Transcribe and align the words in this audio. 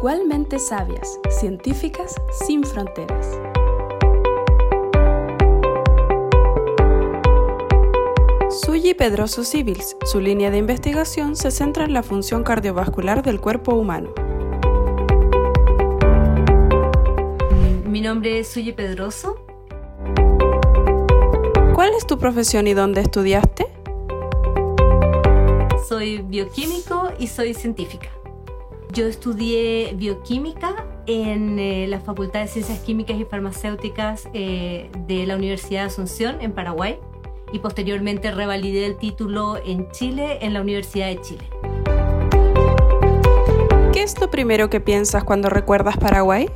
igualmente 0.00 0.58
sabias, 0.58 1.20
científicas 1.28 2.14
sin 2.30 2.64
fronteras. 2.64 3.38
Suyi 8.48 8.94
Pedroso 8.94 9.44
Civils, 9.44 9.98
su 10.06 10.20
línea 10.20 10.50
de 10.50 10.56
investigación 10.56 11.36
se 11.36 11.50
centra 11.50 11.84
en 11.84 11.92
la 11.92 12.02
función 12.02 12.44
cardiovascular 12.44 13.22
del 13.22 13.42
cuerpo 13.42 13.74
humano. 13.74 14.14
Mi 17.84 18.00
nombre 18.00 18.38
es 18.38 18.48
Suyi 18.48 18.72
Pedroso. 18.72 19.44
¿Cuál 21.74 21.92
es 21.94 22.06
tu 22.06 22.16
profesión 22.16 22.66
y 22.68 22.72
dónde 22.72 23.02
estudiaste? 23.02 23.66
Soy 25.86 26.22
bioquímico 26.22 27.10
y 27.18 27.26
soy 27.26 27.52
científica. 27.52 28.08
Yo 28.92 29.06
estudié 29.06 29.94
bioquímica 29.94 30.84
en 31.06 31.60
eh, 31.60 31.86
la 31.86 32.00
Facultad 32.00 32.40
de 32.40 32.48
Ciencias 32.48 32.80
Químicas 32.80 33.20
y 33.20 33.24
Farmacéuticas 33.24 34.28
eh, 34.34 34.90
de 35.06 35.26
la 35.26 35.36
Universidad 35.36 35.82
de 35.82 35.86
Asunción, 35.86 36.40
en 36.40 36.52
Paraguay, 36.52 36.98
y 37.52 37.60
posteriormente 37.60 38.32
revalidé 38.32 38.86
el 38.86 38.96
título 38.96 39.58
en 39.64 39.88
Chile, 39.92 40.38
en 40.40 40.54
la 40.54 40.60
Universidad 40.60 41.06
de 41.06 41.20
Chile. 41.20 41.44
¿Qué 43.92 44.02
es 44.02 44.20
lo 44.20 44.28
primero 44.28 44.70
que 44.70 44.80
piensas 44.80 45.22
cuando 45.22 45.50
recuerdas 45.50 45.96
Paraguay? 45.96 46.50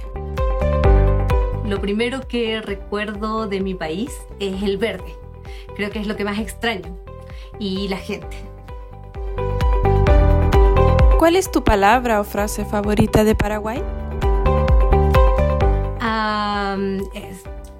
Lo 1.64 1.80
primero 1.80 2.26
que 2.26 2.60
recuerdo 2.60 3.46
de 3.46 3.60
mi 3.60 3.74
país 3.74 4.10
es 4.40 4.60
el 4.64 4.76
verde. 4.76 5.14
Creo 5.76 5.90
que 5.90 6.00
es 6.00 6.08
lo 6.08 6.16
que 6.16 6.24
más 6.24 6.40
extraño. 6.40 6.96
Y 7.60 7.86
la 7.86 7.98
gente. 7.98 8.53
¿Cuál 11.24 11.36
es 11.36 11.50
tu 11.50 11.64
palabra 11.64 12.20
o 12.20 12.24
frase 12.24 12.66
favorita 12.66 13.24
de 13.24 13.34
Paraguay? 13.34 13.82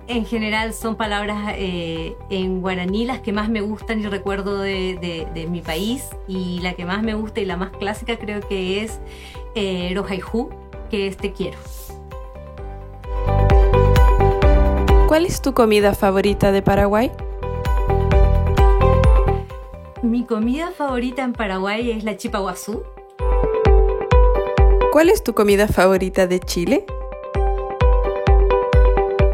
en 0.07 0.25
general 0.25 0.73
son 0.73 0.97
palabras 0.97 1.53
eh, 1.59 2.17
en 2.31 2.63
guaraní 2.63 3.05
las 3.05 3.21
que 3.21 3.35
más 3.35 3.51
me 3.51 3.61
gustan 3.61 4.01
y 4.01 4.07
recuerdo 4.07 4.61
de, 4.61 5.47
mi 5.51 5.61
país. 5.61 6.09
Y 6.27 6.61
la 6.61 6.73
que 6.73 6.87
más 6.87 7.03
me 7.03 7.13
gusta 7.13 7.43
y 7.43 7.45
la 7.45 7.59
más 7.59 7.73
clásica 7.73 8.17
creo 8.17 8.41
que 8.49 8.83
es 8.83 8.99
eh, 9.55 9.93
Rojaiju, 9.95 10.49
que 10.89 11.07
es 11.07 11.19
Te 11.19 11.33
quiero. 11.33 11.59
¿Cuál 15.07 15.27
es 15.27 15.43
tu 15.43 15.53
comida 15.53 15.95
favorita 15.95 16.51
de 16.51 16.63
Paraguay? 16.63 17.13
Mi 20.01 20.25
comida 20.25 20.71
favorita 20.71 21.23
en 21.23 21.35
Paraguay 21.35 21.91
es 21.91 22.05
la 22.05 22.17
chipa 22.17 22.39
guazú. 22.39 22.94
¿Cuál 24.95 25.11
es 25.11 25.25
tu 25.25 25.35
comida 25.35 25.67
favorita 25.67 26.29
de 26.29 26.39
Chile? 26.39 26.87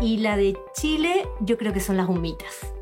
Y 0.01 0.17
la 0.17 0.39
de 0.39 0.57
Chile 0.73 1.29
yo 1.41 1.59
creo 1.59 1.75
que 1.75 1.81
son 1.81 1.99
las 1.99 2.09
humitas. 2.09 2.73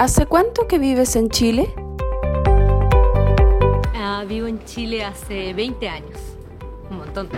¿Hace 0.00 0.24
cuánto 0.24 0.66
que 0.66 0.78
vives 0.78 1.14
en 1.14 1.28
Chile? 1.28 1.74
Ah, 3.96 4.24
vivo 4.26 4.46
en 4.46 4.64
Chile 4.64 5.04
hace 5.04 5.52
20 5.52 5.88
años. 5.90 6.18
Un 6.90 6.96
montón. 6.96 7.28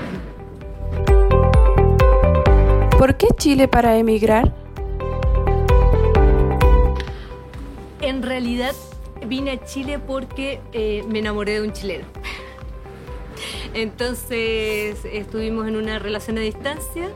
¿Por 2.97 3.17
qué 3.17 3.27
Chile 3.37 3.67
para 3.67 3.97
emigrar? 3.97 4.60
En 8.11 8.25
realidad 8.25 8.75
vine 9.25 9.53
a 9.53 9.65
Chile 9.65 10.01
porque 10.01 10.61
eh, 10.73 11.05
me 11.07 11.21
enamoré 11.21 11.53
de 11.53 11.63
un 11.63 11.73
chileno. 11.73 12.05
Entonces 13.73 15.05
estuvimos 15.05 15.69
en 15.69 15.77
una 15.77 16.01
relación 16.01 16.37
a 16.37 16.41
distancia 16.41 17.09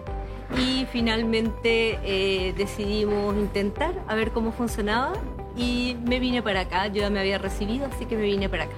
y 0.56 0.86
finalmente 0.92 1.98
eh, 2.04 2.54
decidimos 2.56 3.34
intentar 3.34 4.04
a 4.06 4.14
ver 4.14 4.30
cómo 4.30 4.52
funcionaba 4.52 5.14
y 5.56 5.96
me 6.06 6.20
vine 6.20 6.44
para 6.44 6.60
acá. 6.60 6.86
Yo 6.86 7.00
ya 7.00 7.10
me 7.10 7.18
había 7.18 7.38
recibido, 7.38 7.86
así 7.86 8.06
que 8.06 8.14
me 8.16 8.22
vine 8.22 8.48
para 8.48 8.64
acá. 8.64 8.76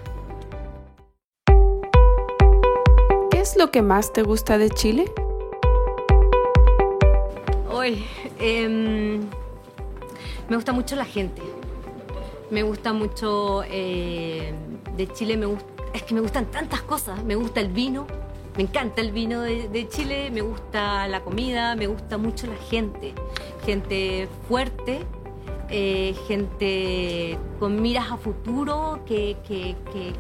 ¿Qué 3.30 3.40
es 3.40 3.56
lo 3.58 3.70
que 3.70 3.82
más 3.82 4.14
te 4.14 4.22
gusta 4.22 4.56
de 4.56 4.70
Chile? 4.70 5.04
Hoy, 7.70 8.06
em, 8.38 9.20
me 10.48 10.56
gusta 10.56 10.72
mucho 10.72 10.96
la 10.96 11.04
gente. 11.04 11.42
Me 12.50 12.62
gusta 12.62 12.92
mucho 12.92 13.64
eh, 13.64 14.54
de 14.96 15.08
Chile, 15.08 15.36
me 15.36 15.46
es 15.92 16.02
que 16.02 16.14
me 16.14 16.20
gustan 16.20 16.46
tantas 16.46 16.82
cosas. 16.82 17.24
Me 17.24 17.34
gusta 17.34 17.60
el 17.60 17.68
vino, 17.68 18.06
me 18.56 18.62
encanta 18.62 19.00
el 19.00 19.10
vino 19.10 19.40
de, 19.42 19.88
Chile, 19.88 20.30
me 20.30 20.42
gusta 20.42 21.08
la 21.08 21.22
comida, 21.22 21.74
me 21.74 21.86
gusta 21.86 22.18
mucho 22.18 22.46
la 22.46 22.56
gente. 22.56 23.14
Gente 23.64 24.28
fuerte, 24.48 25.00
eh, 25.70 26.14
gente 26.28 27.36
con 27.58 27.82
miras 27.82 28.12
a 28.12 28.16
futuro, 28.16 29.00
que, 29.06 29.36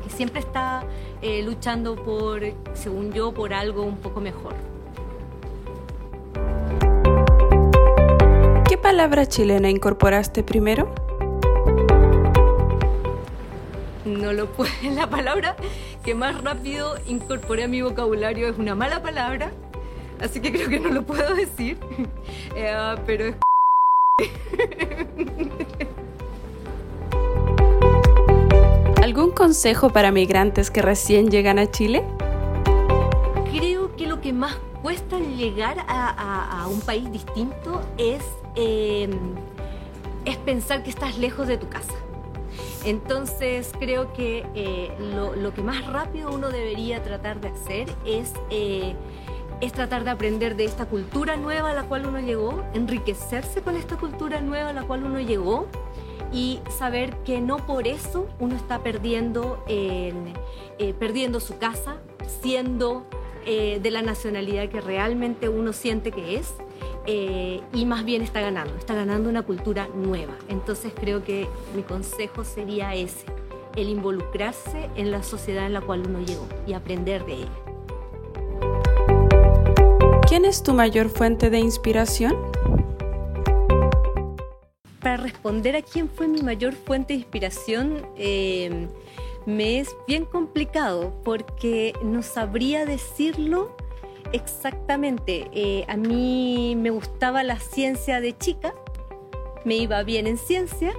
siempre 0.08 0.40
está 0.40 0.84
eh, 1.22 1.42
luchando 1.44 1.94
por, 1.94 2.42
según 2.74 3.12
yo, 3.12 3.32
por 3.32 3.54
algo 3.54 3.82
un 3.82 3.98
poco 3.98 4.20
mejor. 4.20 4.54
¿Qué 8.68 8.76
palabra 8.76 9.26
chilena 9.26 9.70
incorporaste 9.70 10.42
primero? 10.42 11.05
No 14.06 14.32
lo 14.32 14.46
puedo. 14.46 14.70
La 14.94 15.10
palabra 15.10 15.56
que 16.04 16.14
más 16.14 16.42
rápido 16.42 16.94
incorporé 17.06 17.64
a 17.64 17.68
mi 17.68 17.82
vocabulario 17.82 18.48
es 18.48 18.58
una 18.58 18.74
mala 18.74 19.02
palabra, 19.02 19.50
así 20.20 20.40
que 20.40 20.52
creo 20.52 20.68
que 20.68 20.80
no 20.80 20.90
lo 20.90 21.02
puedo 21.02 21.34
decir, 21.34 21.78
eh, 22.56 22.94
pero 23.04 23.26
es... 23.26 23.36
¿Algún 29.02 29.30
consejo 29.30 29.90
para 29.90 30.10
migrantes 30.10 30.70
que 30.70 30.82
recién 30.82 31.30
llegan 31.30 31.58
a 31.58 31.70
Chile? 31.70 32.04
Creo 33.52 33.94
que 33.94 34.06
lo 34.06 34.20
que 34.20 34.32
más 34.32 34.56
cuesta 34.82 35.18
llegar 35.18 35.84
a, 35.88 36.66
un 36.68 36.80
país 36.80 37.10
distinto 37.12 37.82
es, 37.98 38.22
eh, 38.56 39.08
es 40.24 40.36
pensar 40.38 40.82
que 40.82 40.90
estás 40.90 41.18
lejos 41.18 41.46
de 41.46 41.56
tu 41.56 41.68
casa. 41.68 41.94
Entonces 42.84 43.72
creo 43.78 44.12
que 44.12 44.44
eh, 44.54 44.90
lo, 45.36 45.52
que 45.54 45.62
más 45.62 45.86
rápido 45.86 46.30
uno 46.32 46.50
debería 46.50 47.02
tratar 47.02 47.40
de 47.40 47.48
hacer 47.48 47.88
es, 48.04 48.32
eh, 48.50 48.94
es 49.60 49.72
tratar 49.72 50.04
de 50.04 50.10
aprender 50.10 50.56
de 50.56 50.64
esta 50.64 50.86
cultura 50.86 51.36
nueva 51.36 51.70
a 51.70 51.74
la 51.74 51.84
cual 51.84 52.06
uno 52.06 52.20
llegó, 52.20 52.64
enriquecerse 52.74 53.62
con 53.62 53.76
esta 53.76 53.96
cultura 53.96 54.40
nueva 54.40 54.70
a 54.70 54.72
la 54.72 54.82
cual 54.82 55.04
uno 55.04 55.20
llegó 55.20 55.66
y 56.32 56.60
saber 56.76 57.16
que 57.18 57.40
no 57.40 57.58
por 57.58 57.86
eso 57.86 58.28
uno 58.38 58.56
está 58.56 58.82
perdiendo, 58.82 59.64
eh, 59.68 60.12
perdiendo 60.98 61.40
su 61.40 61.58
casa, 61.58 61.96
siendo 62.42 63.06
de 63.46 63.90
la 63.92 64.02
nacionalidad 64.02 64.68
que 64.68 64.80
realmente 64.80 65.48
uno 65.48 65.72
siente 65.72 66.10
que 66.10 66.36
es 66.36 66.52
eh, 67.06 67.60
y 67.72 67.84
más 67.84 68.04
bien 68.04 68.22
está 68.22 68.40
ganando, 68.40 68.74
está 68.76 68.94
ganando 68.94 69.28
una 69.28 69.42
cultura 69.42 69.88
nueva. 69.94 70.34
Entonces 70.48 70.92
creo 70.94 71.22
que 71.22 71.46
mi 71.74 71.82
consejo 71.82 72.44
sería 72.44 72.94
ese, 72.94 73.26
el 73.76 73.88
involucrarse 73.88 74.90
en 74.96 75.10
la 75.10 75.22
sociedad 75.22 75.66
en 75.66 75.72
la 75.72 75.80
cual 75.80 76.02
uno 76.06 76.20
llegó 76.20 76.48
y 76.66 76.72
aprender 76.72 77.24
de 77.24 77.34
ella. 77.34 77.52
¿Quién 80.28 80.44
es 80.44 80.62
tu 80.62 80.74
mayor 80.74 81.08
fuente 81.08 81.50
de 81.50 81.58
inspiración? 81.60 82.36
Para 85.00 85.18
responder 85.18 85.76
a 85.76 85.82
quién 85.82 86.08
fue 86.08 86.26
mi 86.26 86.42
mayor 86.42 86.74
fuente 86.74 87.12
de 87.12 87.20
inspiración, 87.20 88.04
eh, 88.16 88.88
me 89.46 89.78
es 89.78 89.94
bien 90.08 90.24
complicado 90.24 91.12
porque 91.24 91.94
no 92.02 92.22
sabría 92.22 92.84
decirlo 92.84 93.76
Exactamente. 94.32 95.48
Eh, 95.52 95.84
a 95.88 95.96
mí 95.96 96.76
me 96.76 96.90
gustaba 96.90 97.42
la 97.42 97.58
ciencia 97.58 98.20
de 98.20 98.36
chica, 98.36 98.74
me 99.64 99.76
iba 99.76 100.02
bien 100.02 100.26
en 100.26 100.38
ciencia 100.38 100.92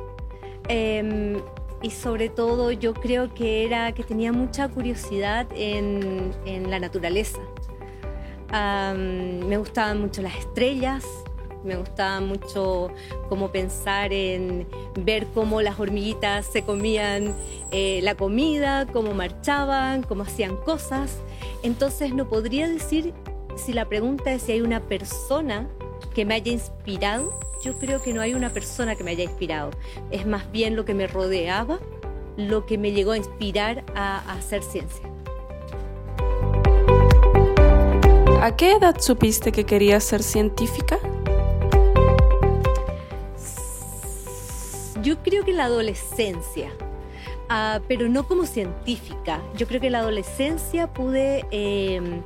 em, 0.68 1.41
y 1.81 1.91
sobre 1.91 2.29
todo 2.29 2.71
yo 2.71 2.94
creo 2.94 3.33
que 3.33 3.65
era 3.65 3.91
que 3.94 4.03
tenía 4.03 4.31
mucha 4.31 4.68
curiosidad 4.68 5.47
en, 5.56 6.33
la 6.69 6.79
naturaleza. 6.79 7.39
me 8.51 9.57
gustaban 9.57 10.01
mucho 10.01 10.21
las 10.21 10.35
estrellas, 10.38 11.06
me 11.63 11.75
gustaba 11.75 12.21
mucho 12.21 12.91
como 13.29 13.51
pensar 13.51 14.13
en 14.13 14.68
ver 14.95 15.27
cómo 15.33 15.62
las 15.62 15.79
hormiguitas 15.79 16.45
se 16.45 16.63
comían 16.63 17.35
eh, 17.71 18.00
la 18.03 18.15
comida, 18.15 18.85
cómo 18.88 19.13
marchaban, 19.13 20.03
cómo 20.03 20.24
hacían 20.24 20.56
cosas. 20.57 21.21
Entonces 21.68 22.14
no 22.14 22.30
podría 22.30 22.69
decir 22.69 23.14
si 23.58 23.74
la 23.74 23.90
pregunta 23.90 24.31
es 24.31 24.44
si 24.44 24.54
hay 24.54 24.62
una 24.62 24.80
persona 24.80 25.68
que 26.16 26.24
me 26.24 26.36
haya 26.36 26.54
inspirado, 26.54 27.38
yo 27.62 27.74
creo 27.78 28.02
que 28.02 28.14
no 28.14 28.22
hay 28.22 28.36
una 28.36 28.52
persona 28.52 28.96
que 28.96 29.04
me 29.04 29.12
haya 29.12 29.25
inspirado. 29.25 29.72
Es 30.10 30.25
más 30.25 30.50
bien 30.50 30.78
lo 30.78 30.86
que 30.86 30.94
me 30.94 31.08
rodeaba, 31.08 31.80
lo 32.38 32.66
que 32.66 32.78
me 32.78 32.94
llegó 32.94 33.12
a 33.12 33.18
inspirar 33.18 33.84
a, 33.96 34.19
a 34.19 34.36
hacer 34.36 34.64
ciencia. 34.64 35.02
¿A 38.42 38.56
qué 38.56 38.72
edad 38.72 38.96
supiste 39.02 39.52
que 39.52 39.66
querías 39.66 40.06
ser 40.06 40.24
científica? 40.24 40.98
Yo 45.04 45.22
creo 45.22 45.44
que 45.44 45.52
en 45.52 45.58
la 45.58 45.66
adolescencia, 45.66 46.72
uh, 47.50 47.82
pero 47.88 48.08
no 48.10 48.28
como 48.28 48.46
científica. 48.46 49.42
Yo 49.56 49.68
creo 49.68 49.82
que 49.82 49.88
en 49.88 49.94
la 49.94 50.00
adolescencia 50.00 50.88
pude 50.94 51.46
eh, 51.52 52.22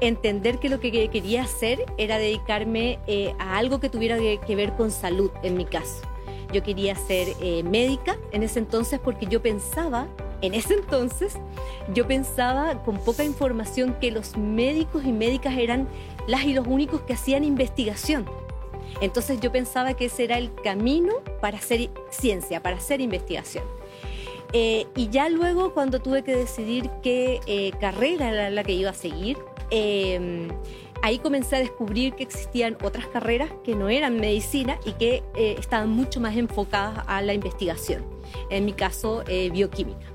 entender 0.00 0.58
que 0.58 0.68
lo 0.68 0.80
que 0.80 1.08
quería 1.08 1.42
hacer 1.42 1.84
era 1.98 2.18
dedicarme 2.18 2.98
eh, 3.06 3.34
a 3.38 3.56
algo 3.56 3.80
que 3.80 3.88
tuviera 3.88 4.16
que 4.18 4.56
ver 4.56 4.72
con 4.72 4.90
salud, 4.90 5.30
en 5.42 5.56
mi 5.56 5.64
caso. 5.64 6.02
Yo 6.52 6.62
quería 6.62 6.94
ser 6.94 7.28
eh, 7.40 7.62
médica 7.64 8.16
en 8.30 8.42
ese 8.42 8.60
entonces 8.60 9.00
porque 9.02 9.26
yo 9.26 9.42
pensaba, 9.42 10.06
en 10.40 10.54
ese 10.54 10.74
entonces, 10.74 11.36
yo 11.92 12.06
pensaba 12.06 12.82
con 12.84 12.98
poca 12.98 13.24
información 13.24 13.96
que 14.00 14.10
los 14.10 14.36
médicos 14.36 15.04
y 15.04 15.12
médicas 15.12 15.56
eran 15.56 15.88
las 16.28 16.44
y 16.44 16.52
los 16.52 16.66
únicos 16.66 17.00
que 17.02 17.14
hacían 17.14 17.44
investigación. 17.44 18.26
Entonces 19.00 19.40
yo 19.40 19.50
pensaba 19.50 19.94
que 19.94 20.04
ese 20.04 20.24
era 20.24 20.38
el 20.38 20.54
camino 20.54 21.14
para 21.40 21.58
hacer 21.58 21.90
ciencia, 22.10 22.62
para 22.62 22.76
hacer 22.76 23.00
investigación. 23.00 23.64
Eh, 24.56 24.86
y 24.94 25.08
ya 25.08 25.28
luego 25.28 25.74
cuando 25.74 26.00
tuve 26.00 26.22
que 26.22 26.36
decidir 26.36 26.88
qué 27.02 27.40
eh, 27.48 27.72
carrera 27.80 28.30
era 28.30 28.50
la 28.50 28.62
que 28.62 28.72
iba 28.72 28.90
a 28.90 28.94
seguir, 28.94 29.36
eh, 29.72 30.46
ahí 31.02 31.18
comencé 31.18 31.56
a 31.56 31.58
descubrir 31.58 32.14
que 32.14 32.22
existían 32.22 32.78
otras 32.84 33.08
carreras 33.08 33.50
que 33.64 33.74
no 33.74 33.88
eran 33.88 34.20
medicina 34.20 34.78
y 34.84 34.92
que 34.92 35.24
estaban 35.34 35.90
mucho 35.90 36.20
más 36.20 36.36
enfocadas 36.36 37.04
a 37.08 37.20
la 37.20 37.34
investigación. 37.34 38.04
En 38.48 38.64
mi 38.64 38.72
caso, 38.72 39.24
bioquímica. 39.52 40.06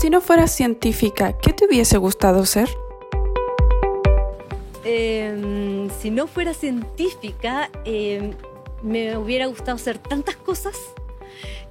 Si 0.00 0.08
no 0.08 0.22
fueras 0.22 0.50
científica, 0.50 1.36
¿qué 1.38 1.52
te 1.52 1.66
hubiese 1.66 1.98
gustado 1.98 2.46
ser? 2.46 2.70
Em, 4.82 5.90
si 6.00 6.10
no 6.10 6.26
fuera 6.26 6.54
científica, 6.54 7.70
em, 7.84 8.32
me 8.82 9.16
hubiera 9.18 9.46
gustado 9.46 9.76
hacer 9.76 9.98
tantas 9.98 10.36
cosas 10.36 10.74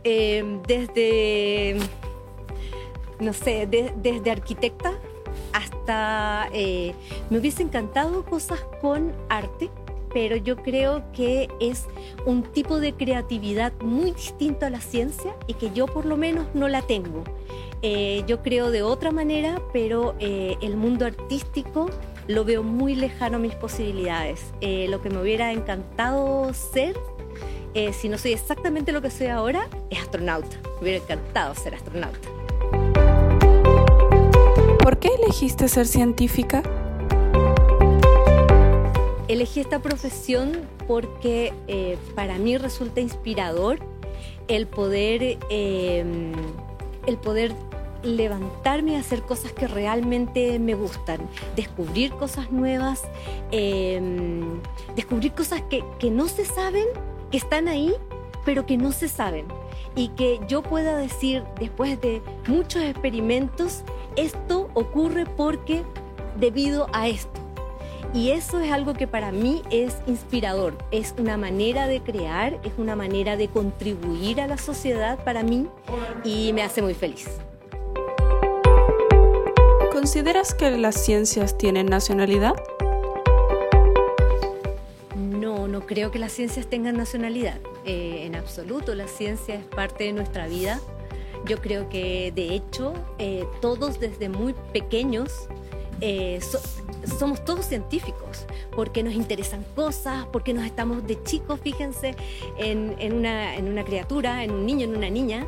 Em, 0.04 0.62
desde, 0.64 1.78
no 3.20 3.34
sé, 3.34 3.68
desde 3.68 4.32
arquitecta 4.32 4.94
hasta... 5.54 6.50
Eh, 6.54 6.94
me 7.30 7.40
hubiese 7.40 7.64
encantado 7.64 8.24
cosas 8.26 8.60
con 8.82 9.14
arte, 9.30 9.70
pero 10.14 10.36
yo 10.36 10.58
creo 10.58 11.04
que 11.14 11.50
es 11.60 11.86
un 12.26 12.44
tipo 12.44 12.80
de 12.80 12.94
creatividad 12.94 13.74
muy 13.82 14.12
distinto 14.12 14.66
a 14.66 14.70
la 14.70 14.82
ciencia 14.82 15.36
y 15.48 15.54
que 15.54 15.72
yo 15.72 15.88
por 15.88 16.06
lo 16.06 16.18
menos 16.18 16.48
no 16.54 16.68
la 16.68 16.82
tengo. 16.82 17.24
Eh, 17.82 18.24
yo 18.28 18.44
creo 18.44 18.70
de 18.70 18.84
otra 18.84 19.12
manera, 19.12 19.62
pero 19.74 20.16
eh, 20.20 20.58
el 20.62 20.76
mundo 20.78 21.06
artístico 21.06 21.90
lo 22.28 22.46
veo 22.46 22.62
muy 22.62 22.96
lejano 22.96 23.38
a 23.38 23.40
mis 23.40 23.56
posibilidades. 23.56 24.54
lo 24.62 25.02
que 25.02 25.10
me 25.10 25.22
hubiera 25.22 25.52
encantado 25.52 26.54
ser 26.54 26.96
eh, 27.74 27.94
si 27.94 28.10
no 28.10 28.18
soy 28.18 28.34
exactamente 28.34 28.92
lo 28.92 29.02
que 29.02 29.10
soy 29.10 29.28
ahora, 29.28 29.68
es 29.90 30.00
astronauta. 30.00 30.58
Me 30.76 30.82
hubiera 30.82 30.98
encantado 30.98 31.56
ser 31.56 31.76
astronauta. 31.76 32.28
¿Por 34.84 34.98
qué 35.00 35.10
elegiste 35.22 35.68
ser 35.68 35.88
científica? 35.88 36.64
Elegí 39.28 39.62
esta 39.62 39.80
profesión 39.80 40.68
porque 40.88 41.54
eh, 41.68 41.98
para 42.16 42.38
mí 42.38 42.58
resulta 42.58 43.00
inspirador 43.00 43.80
el 44.50 44.68
poder, 44.68 45.38
em, 45.50 46.34
el 47.06 47.18
poder 47.18 47.54
levantarme 48.04 48.98
a 48.98 49.00
hacer 49.00 49.22
cosas 49.22 49.54
que 49.54 49.68
realmente 49.68 50.60
me 50.60 50.74
gustan, 50.74 51.22
descubrir 51.56 52.12
cosas 52.14 52.52
nuevas, 52.52 53.04
em, 53.52 54.60
descubrir 54.96 55.32
cosas 55.32 55.62
que, 55.70 55.84
que 56.00 56.10
no 56.12 56.28
se 56.28 56.44
saben 56.44 56.88
que 57.32 57.38
están 57.38 57.68
ahí, 57.68 57.94
pero 58.46 58.66
que 58.66 58.78
no 58.78 58.92
se 58.92 59.08
saben. 59.08 59.48
Y 59.96 60.10
que 60.10 60.40
yo 60.48 60.62
pueda 60.62 60.98
decir, 60.98 61.44
después 61.60 62.00
de 62.02 62.22
muchos 62.48 62.84
experimentos, 62.84 63.84
esto 64.16 64.70
ocurre 64.74 65.26
porque 65.26 65.84
debido 66.40 66.88
a 66.94 67.08
esto. 67.08 67.42
Y 68.14 68.32
eso 68.32 68.60
es 68.60 68.72
algo 68.72 68.94
que 68.94 69.08
para 69.08 69.32
mí 69.32 69.62
es 69.70 69.96
inspirador, 70.06 70.78
es 70.92 71.16
una 71.18 71.38
manera 71.38 71.88
de 71.88 72.02
crear, 72.02 72.60
es 72.64 72.74
una 72.78 72.96
manera 72.96 73.38
de 73.38 73.48
contribuir 73.48 74.42
a 74.42 74.48
la 74.48 74.58
sociedad 74.58 75.24
para 75.24 75.44
mí 75.44 75.68
y 76.26 76.52
me 76.52 76.62
hace 76.62 76.82
muy 76.82 76.94
feliz. 76.94 77.30
¿Consideras 79.94 80.54
que 80.54 80.72
las 80.72 80.96
ciencias 80.96 81.58
tienen 81.58 81.86
nacionalidad? 81.86 82.56
Creo 85.92 86.10
que 86.10 86.20
las 86.20 86.32
ciencias 86.32 86.68
tengan 86.68 86.96
nacionalidad. 86.96 87.60
Eh, 87.84 88.24
en 88.26 88.38
absoluto, 88.38 88.96
la 88.96 89.10
ciencia 89.10 89.56
es 89.56 89.66
parte 89.66 90.06
de 90.06 90.14
nuestra 90.14 90.48
vida. 90.48 90.80
Yo 91.46 91.58
creo 91.58 91.90
que 91.90 92.32
de 92.34 92.54
hecho 92.56 92.94
eh, 93.20 93.44
todos 93.60 94.00
desde 94.00 94.30
muy 94.30 94.54
pequeños 94.72 95.50
eh, 96.00 96.40
somos 97.20 97.44
todos 97.44 97.66
científicos, 97.66 98.46
porque 98.74 99.04
nos 99.04 99.16
interesan 99.16 99.66
cosas, 99.76 100.26
porque 100.32 100.54
nos 100.54 100.64
estamos 100.64 101.06
de 101.06 101.22
chicos, 101.24 101.60
fíjense, 101.62 102.16
en, 102.58 102.96
en, 102.98 103.14
una, 103.14 103.58
en 103.58 103.68
una, 103.68 103.84
criatura, 103.84 104.46
en 104.46 104.52
un 104.52 104.66
niño, 104.66 104.86
en 104.86 104.96
una 104.96 105.10
niña. 105.10 105.46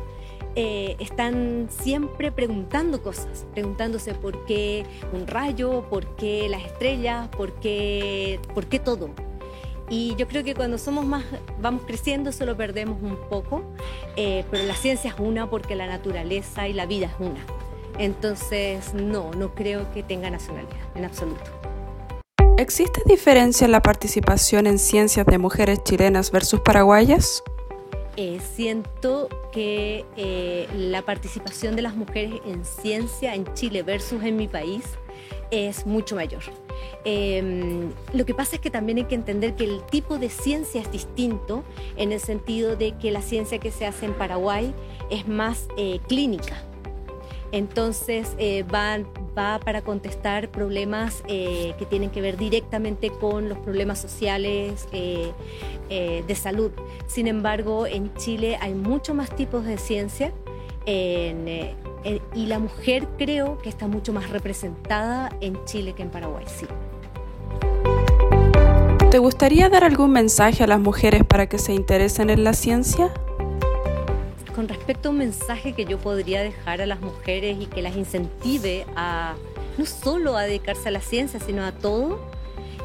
están 0.54 1.68
siempre 1.70 2.30
preguntando 2.30 3.02
cosas, 3.02 3.46
preguntándose 3.54 4.12
por 4.12 4.44
qué 4.44 4.84
un 5.14 5.26
rayo, 5.26 5.86
por 5.88 6.04
qué 6.16 6.50
las 6.50 6.66
estrellas, 6.66 7.28
por 7.28 7.54
qué, 7.54 8.40
por 8.54 8.66
qué 8.66 8.78
todo. 8.78 9.08
Y 9.90 10.14
yo 10.16 10.26
creo 10.26 10.42
que 10.44 10.54
cuando 10.54 10.78
somos 10.78 11.04
más, 11.04 11.24
vamos 11.60 11.82
creciendo, 11.86 12.32
se 12.32 12.46
lo 12.46 12.56
perdemos 12.56 13.02
un 13.02 13.16
poco, 13.28 13.62
eh, 14.16 14.44
pero 14.50 14.64
la 14.64 14.74
ciencia 14.74 15.10
es 15.10 15.16
una 15.18 15.50
porque 15.50 15.74
la 15.74 15.86
naturaleza 15.86 16.66
y 16.68 16.72
la 16.72 16.86
vida 16.86 17.06
es 17.06 17.14
una. 17.18 17.44
Entonces, 17.98 18.94
no, 18.94 19.30
no 19.32 19.54
creo 19.54 19.92
que 19.92 20.02
tenga 20.02 20.30
nacionalidad, 20.30 20.80
en 20.94 21.04
absoluto. 21.04 21.44
¿Existe 22.56 23.02
diferencia 23.04 23.64
en 23.64 23.72
la 23.72 23.82
participación 23.82 24.66
en 24.66 24.78
ciencias 24.78 25.26
de 25.26 25.38
mujeres 25.38 25.82
chilenas 25.84 26.30
versus 26.30 26.60
paraguayas? 26.60 27.42
Eh, 28.16 28.38
siento 28.54 29.28
que 29.52 30.04
eh, 30.16 30.68
la 30.72 31.02
participación 31.02 31.74
de 31.74 31.82
las 31.82 31.96
mujeres 31.96 32.40
en 32.46 32.64
ciencia 32.64 33.34
en 33.34 33.52
Chile 33.54 33.82
versus 33.82 34.22
en 34.22 34.36
mi 34.36 34.46
país 34.46 34.84
es 35.54 35.86
mucho 35.86 36.16
mayor. 36.16 36.42
Em, 37.04 37.92
lo 38.12 38.24
que 38.24 38.34
pasa 38.34 38.56
es 38.56 38.62
que 38.62 38.70
también 38.70 38.98
hay 38.98 39.04
que 39.04 39.14
entender 39.14 39.54
que 39.54 39.64
el 39.64 39.82
tipo 39.84 40.18
de 40.18 40.28
ciencia 40.28 40.80
es 40.80 40.90
distinto 40.90 41.62
en 41.96 42.12
el 42.12 42.20
sentido 42.20 42.76
de 42.76 42.92
que 42.92 43.10
la 43.10 43.22
ciencia 43.22 43.58
que 43.58 43.70
se 43.70 43.86
hace 43.86 44.06
en 44.06 44.14
Paraguay 44.14 44.74
es 45.10 45.28
más 45.28 45.68
eh, 45.76 46.00
clínica. 46.08 46.62
Entonces 47.52 48.34
eh, 48.38 48.64
va, 48.64 48.98
para 49.34 49.82
contestar 49.82 50.50
problemas 50.50 51.22
eh, 51.28 51.74
que 51.78 51.86
tienen 51.86 52.10
que 52.10 52.20
ver 52.20 52.36
directamente 52.36 53.10
con 53.10 53.48
los 53.48 53.58
problemas 53.58 54.00
sociales 54.00 54.88
de 54.90 56.34
salud. 56.34 56.72
Sin 57.06 57.28
embargo, 57.28 57.86
en 57.86 58.12
Chile 58.14 58.58
hay 58.60 58.74
muchos 58.74 59.14
más 59.14 59.34
tipos 59.36 59.64
de 59.64 59.78
ciencia. 59.78 60.32
En, 60.86 61.46
eh, 62.04 62.20
y 62.34 62.46
la 62.46 62.58
mujer 62.58 63.08
creo 63.16 63.58
que 63.58 63.70
está 63.70 63.86
mucho 63.88 64.12
más 64.12 64.28
representada 64.28 65.30
en 65.40 65.64
Chile 65.64 65.94
que 65.94 66.02
en 66.02 66.10
Paraguay, 66.10 66.44
sí. 66.46 66.66
¿Te 69.10 69.18
gustaría 69.18 69.68
dar 69.70 69.84
algún 69.84 70.10
mensaje 70.10 70.64
a 70.64 70.66
las 70.66 70.80
mujeres 70.80 71.24
para 71.24 71.48
que 71.48 71.58
se 71.58 71.72
interesen 71.72 72.30
en 72.30 72.44
la 72.44 72.52
ciencia? 72.52 73.10
Con 74.54 74.68
respecto 74.68 75.08
a 75.08 75.12
un 75.12 75.18
mensaje 75.18 75.72
que 75.72 75.84
yo 75.86 75.98
podría 75.98 76.42
dejar 76.42 76.80
a 76.82 76.86
las 76.86 77.00
mujeres 77.00 77.56
y 77.60 77.66
que 77.66 77.80
las 77.80 77.96
incentive 77.96 78.84
a 78.96 79.34
no 79.78 79.86
solo 79.86 80.36
a 80.36 80.42
dedicarse 80.42 80.88
a 80.88 80.92
la 80.92 81.00
ciencia, 81.00 81.40
sino 81.40 81.64
a 81.64 81.72
todo, 81.72 82.20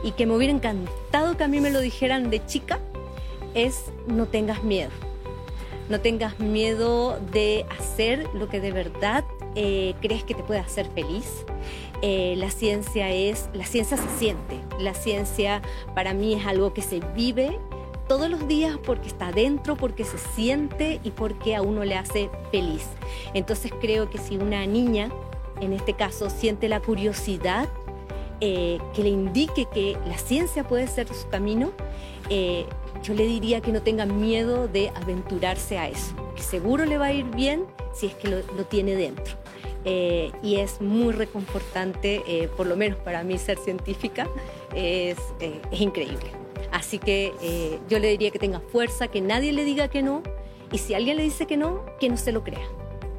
y 0.03 0.11
que 0.11 0.25
me 0.25 0.35
hubiera 0.35 0.53
encantado 0.53 1.35
que 1.35 1.43
a 1.43 1.47
mí 1.47 1.59
me 1.59 1.69
lo 1.69 1.81
dijeran 1.81 2.29
de 2.29 2.43
chica, 2.45 2.79
es 3.53 3.91
no 4.07 4.27
tengas 4.27 4.63
miedo 4.63 4.91
no 5.89 5.99
tengas 5.99 6.39
miedo 6.39 7.19
de 7.31 7.65
hacer 7.77 8.29
lo 8.33 8.47
que 8.47 8.61
de 8.61 8.71
verdad 8.71 9.25
eh, 9.55 9.95
crees 10.01 10.23
que 10.23 10.35
te 10.35 10.43
puede 10.43 10.59
hacer 10.59 10.87
feliz. 10.87 11.45
Eh, 12.01 12.35
la 12.37 12.51
ciencia 12.51 13.09
es, 13.09 13.49
la 13.53 13.65
ciencia 13.65 13.97
se 13.97 14.07
siente, 14.17 14.57
la 14.79 14.93
ciencia 14.93 15.61
para 15.95 16.13
mí 16.13 16.35
es 16.35 16.45
algo 16.45 16.73
que 16.73 16.81
se 16.81 17.01
vive 17.15 17.59
todos 18.07 18.29
los 18.29 18.47
días 18.47 18.77
porque 18.85 19.07
está 19.07 19.31
dentro, 19.31 19.75
porque 19.75 20.03
se 20.03 20.17
siente 20.17 20.99
y 21.03 21.11
porque 21.11 21.55
a 21.55 21.61
uno 21.61 21.83
le 21.83 21.95
hace 21.95 22.29
feliz. 22.51 22.87
Entonces 23.33 23.71
creo 23.81 24.09
que 24.09 24.17
si 24.17 24.37
una 24.37 24.65
niña, 24.65 25.09
en 25.59 25.73
este 25.73 25.93
caso, 25.93 26.29
siente 26.29 26.69
la 26.69 26.79
curiosidad, 26.79 27.67
eh, 28.41 28.79
que 28.95 29.03
le 29.03 29.09
indique 29.09 29.65
que 29.65 29.97
la 30.07 30.17
ciencia 30.17 30.63
puede 30.63 30.87
ser 30.87 31.07
su 31.13 31.27
camino, 31.27 31.71
yo 33.03 33.13
le 33.13 33.25
diría 33.25 33.61
que 33.61 33.71
no 33.71 33.81
tenga 33.81 34.05
miedo 34.05 34.67
de 34.67 34.89
aventurarse 34.89 35.77
a 35.77 35.87
eso, 35.87 36.13
que 36.35 36.41
seguro 36.41 36.85
le 36.85 36.97
va 36.97 37.07
a 37.07 37.13
ir 37.13 37.25
bien 37.25 37.65
si 37.93 38.07
es 38.07 38.15
que 38.15 38.29
lo, 38.29 38.41
tiene 38.65 38.95
dentro. 38.95 39.35
Eh, 39.85 40.31
y 40.43 40.57
es 40.57 40.81
muy 40.81 41.13
reconfortante, 41.13 42.49
por 42.57 42.67
lo 42.67 42.75
menos 42.75 42.99
para 42.99 43.23
mí 43.23 43.37
ser 43.37 43.57
científica, 43.57 44.27
es, 44.75 45.17
es 45.39 45.79
increíble. 45.81 46.31
Así 46.71 46.99
que 46.99 47.79
yo 47.89 47.99
le 47.99 48.09
diría 48.09 48.31
que 48.31 48.39
tenga 48.39 48.59
fuerza, 48.59 49.07
que 49.07 49.21
nadie 49.21 49.53
le 49.53 49.63
diga 49.63 49.87
que 49.87 50.03
no, 50.03 50.21
y 50.71 50.77
si 50.77 50.93
alguien 50.93 51.17
le 51.17 51.23
dice 51.23 51.47
que 51.47 51.57
no, 51.57 51.83
que 51.99 52.09
no 52.09 52.17
se 52.17 52.31
lo 52.31 52.43
crea, 52.43 52.67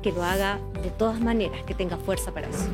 que 0.02 0.12
lo 0.12 0.22
haga 0.22 0.60
de 0.82 0.90
todas 0.90 1.20
maneras, 1.20 1.62
que 1.64 1.74
tenga 1.74 1.96
fuerza 1.96 2.32
para 2.32 2.48
eso. 2.48 2.68